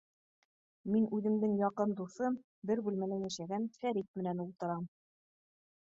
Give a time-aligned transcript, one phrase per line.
[0.95, 4.93] Мин үҙемдең яҡын дуҫым, бер бүлмәлә йәшәгән Фәрит менән ултырам.